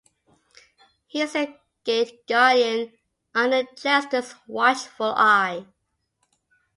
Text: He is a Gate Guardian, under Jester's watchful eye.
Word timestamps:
He 1.05 1.21
is 1.21 1.35
a 1.35 1.61
Gate 1.83 2.25
Guardian, 2.27 2.93
under 3.35 3.61
Jester's 3.75 4.33
watchful 4.47 5.13
eye. 5.15 5.67